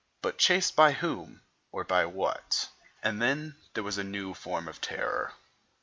But 0.23 0.39
chased 0.39 0.75
by 0.75 0.93
whom, 0.93 1.43
or 1.71 1.83
by 1.83 2.07
what? 2.07 2.69
And 3.03 3.21
then 3.21 3.55
there 3.75 3.83
was 3.83 3.99
a 3.99 4.03
new 4.03 4.33
form 4.33 4.67
of 4.67 4.81
terror. 4.81 5.35